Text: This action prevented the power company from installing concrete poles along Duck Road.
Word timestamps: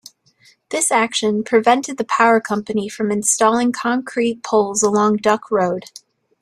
This 0.69 0.91
action 0.91 1.43
prevented 1.43 1.99
the 1.99 2.03
power 2.03 2.41
company 2.41 2.89
from 2.89 3.11
installing 3.11 3.71
concrete 3.71 4.41
poles 4.41 4.81
along 4.81 5.17
Duck 5.17 5.51
Road. 5.51 5.91